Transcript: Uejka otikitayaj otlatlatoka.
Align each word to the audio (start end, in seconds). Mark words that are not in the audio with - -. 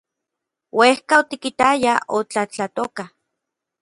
Uejka 0.79 1.13
otikitayaj 1.21 1.97
otlatlatoka. 2.17 3.03